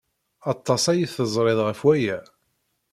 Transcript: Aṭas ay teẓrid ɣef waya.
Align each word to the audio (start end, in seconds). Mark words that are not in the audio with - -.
Aṭas 0.51 0.83
ay 0.91 1.01
teẓrid 1.15 1.59
ɣef 1.67 1.79
waya. 1.85 2.19